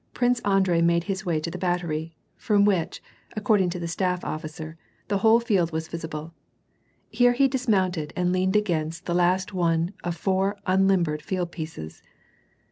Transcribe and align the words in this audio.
Prince 0.15 0.39
Andrei 0.39 0.81
made 0.81 1.03
his 1.03 1.27
way 1.27 1.39
to 1.39 1.51
the 1.51 1.59
battery, 1.59 2.15
from 2.35 2.65
which, 2.65 3.03
according 3.37 3.69
to 3.69 3.77
the 3.77 3.87
staff 3.87 4.25
officer, 4.25 4.75
the 5.09 5.19
whole 5.19 5.39
field 5.39 5.71
was 5.71 5.87
visi 5.87 6.07
ble. 6.07 6.33
Here 7.11 7.33
he 7.33 7.47
dismounted 7.47 8.11
and 8.15 8.33
leaned 8.33 8.55
against 8.55 9.05
the 9.05 9.13
last 9.13 9.53
one 9.53 9.93
of 10.03 10.17
four 10.17 10.57
unlimbered 10.65 11.21
field 11.21 11.51
pieces. 11.51 12.01